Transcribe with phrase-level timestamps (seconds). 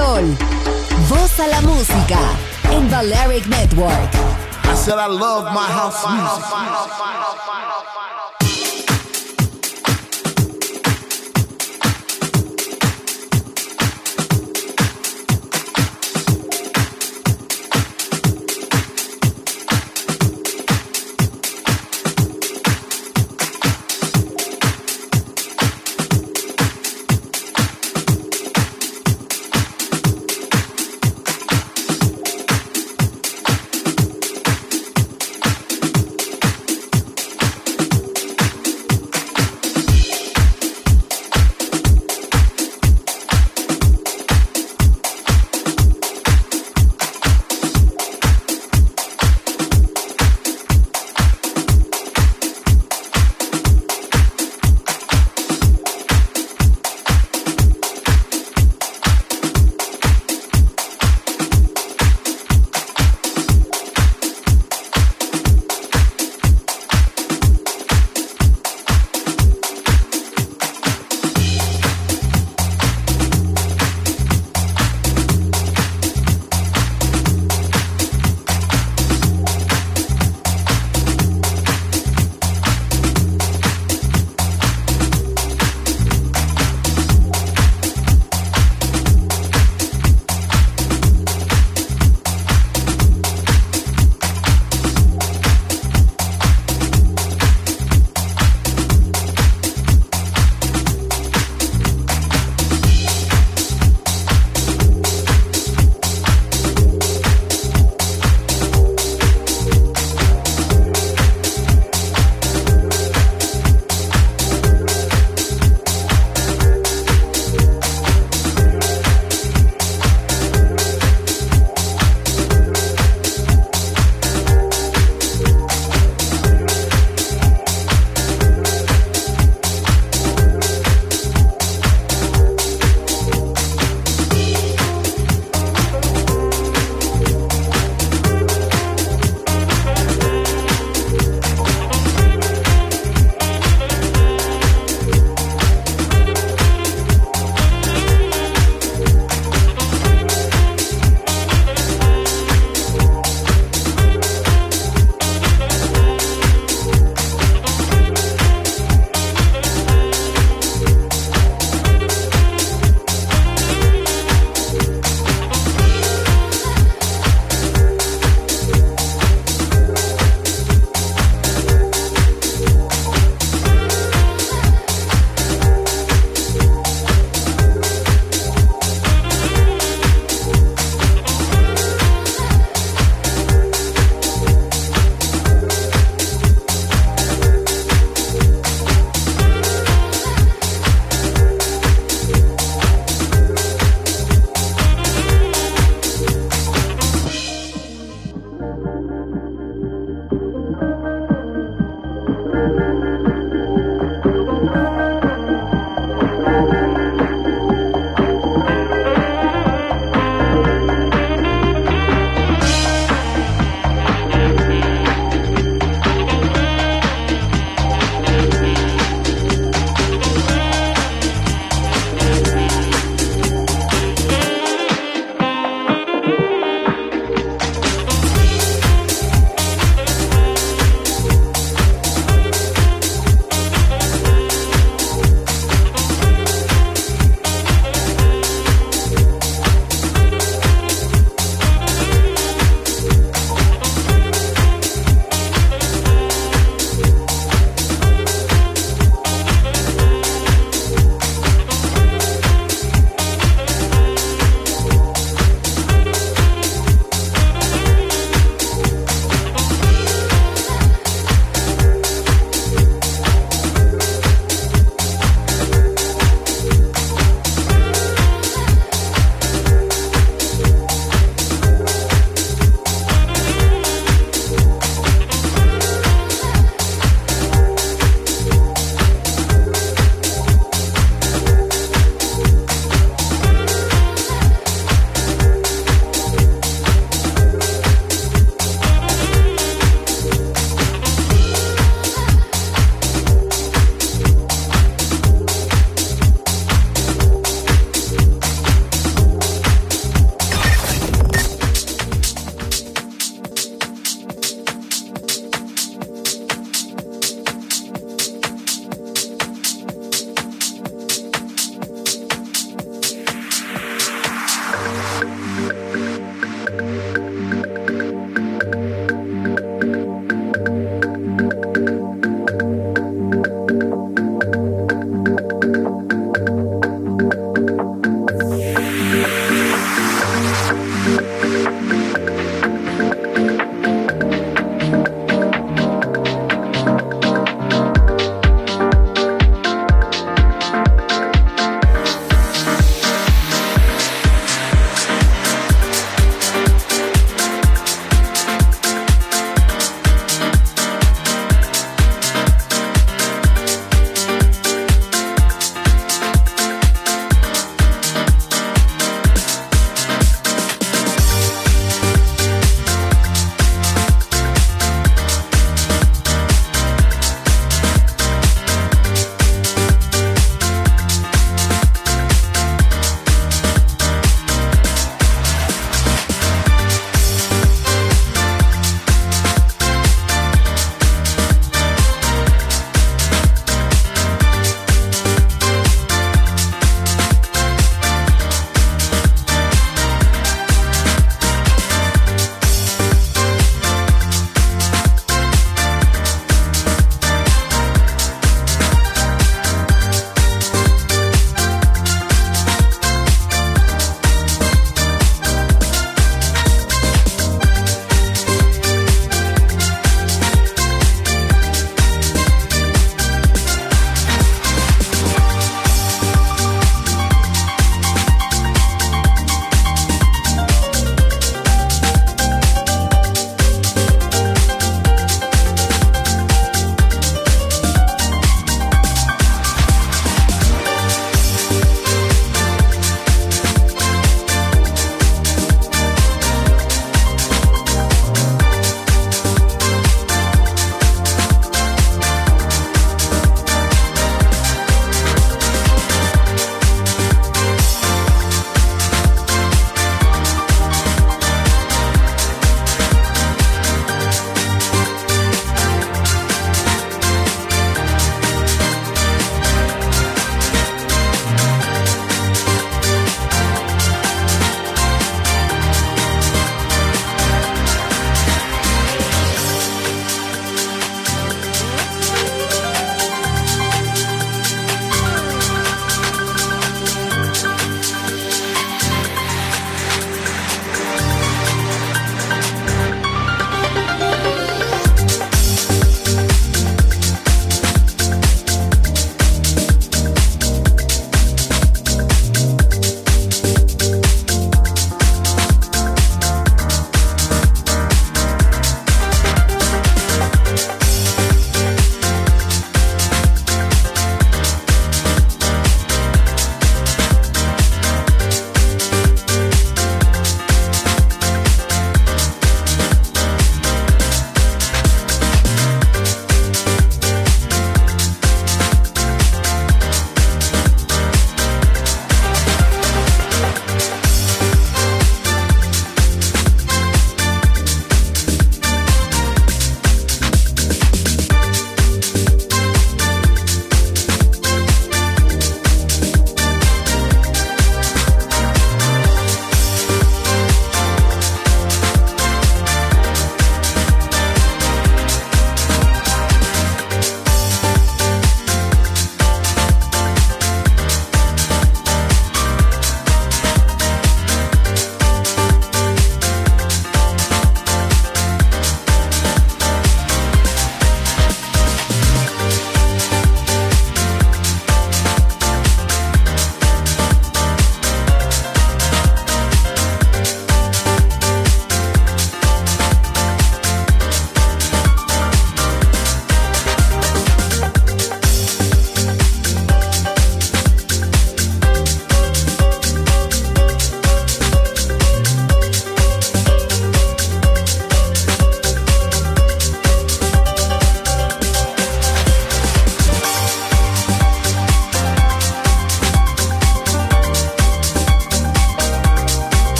[0.00, 0.36] Sol.
[1.08, 2.18] Voz a la música
[2.72, 2.88] en
[3.48, 4.10] Network.
[4.64, 6.99] I said I love my house music.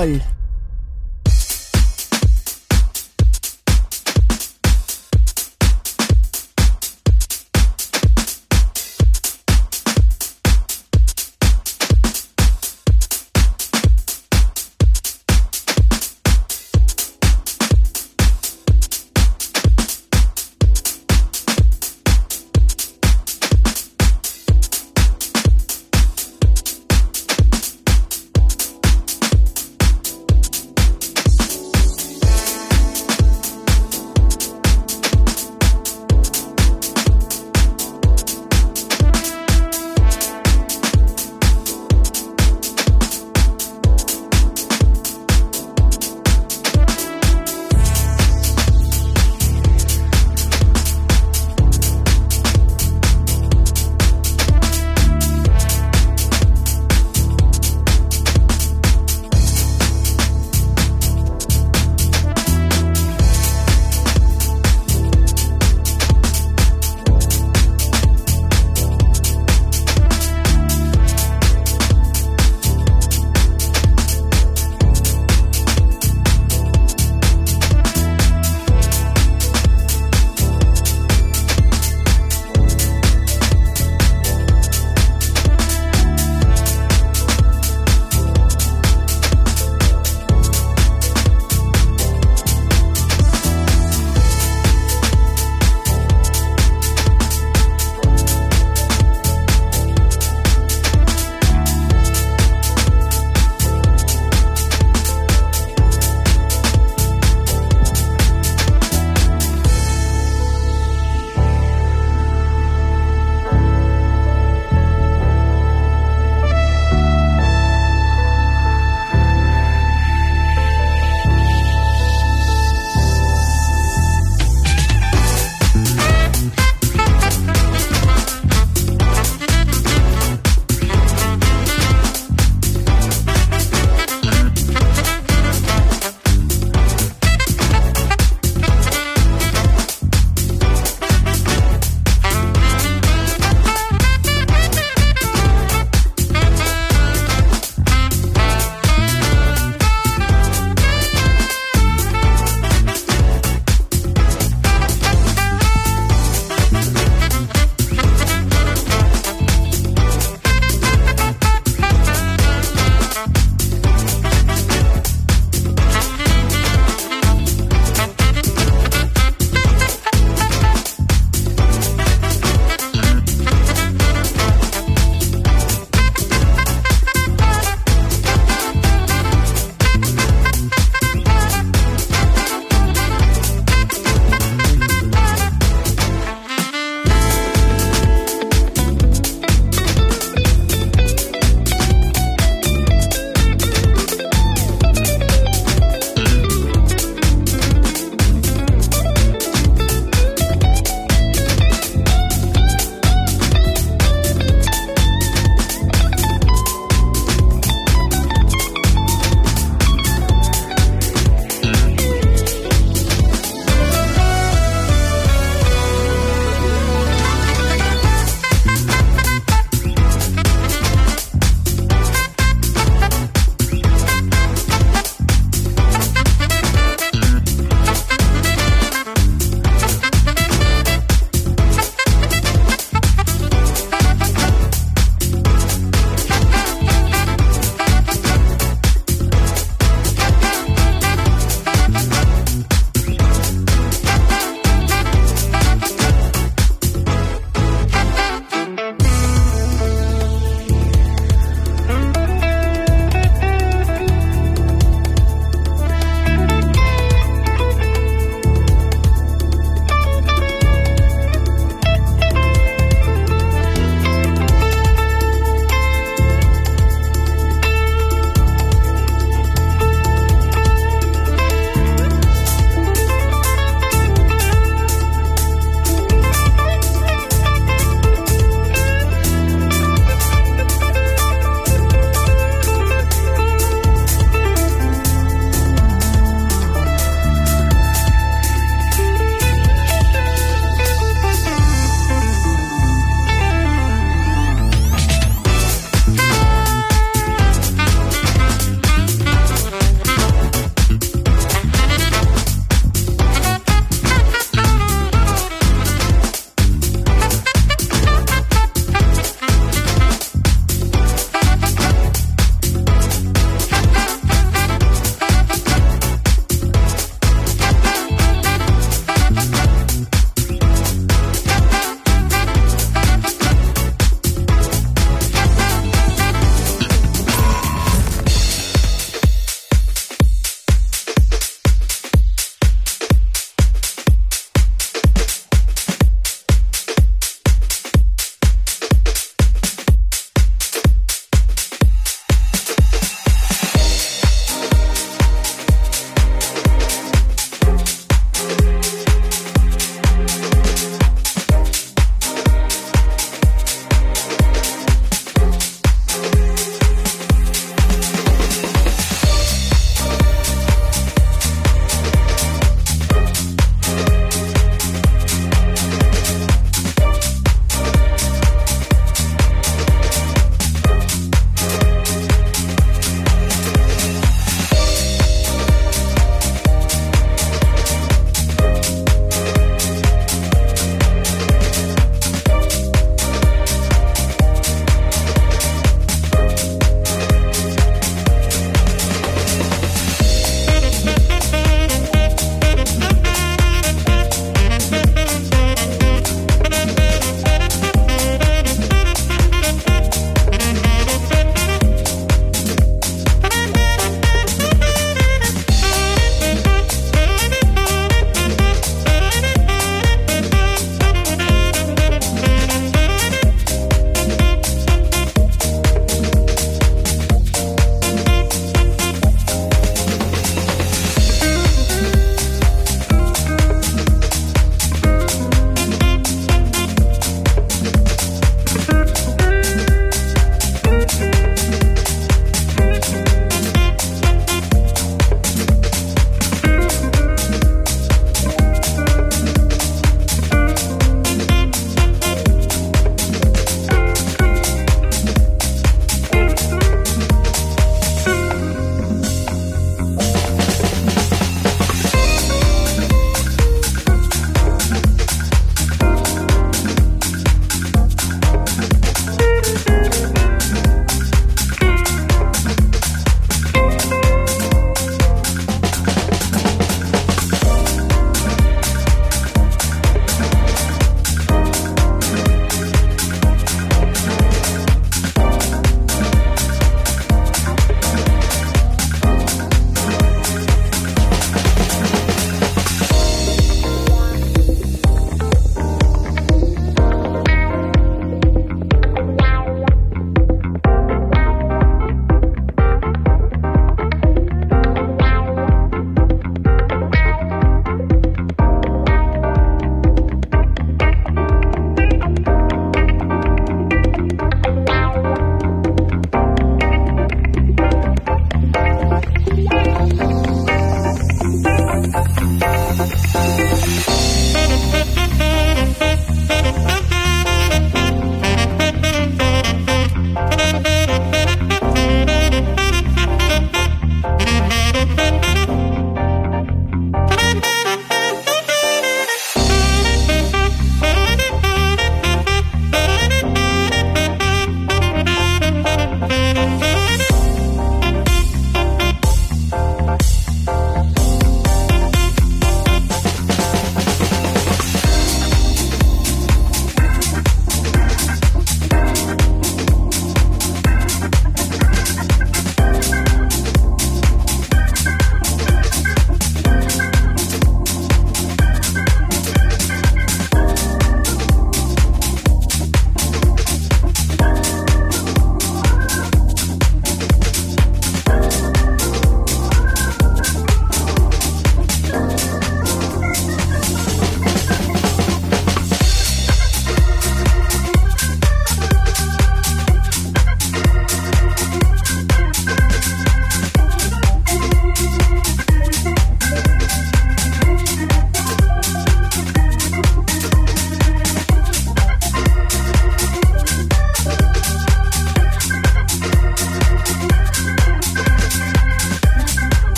[0.00, 0.22] Del